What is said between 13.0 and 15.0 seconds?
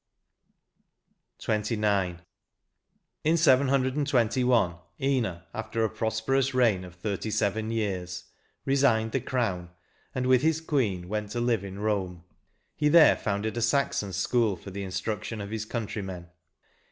founded a Saxon school for the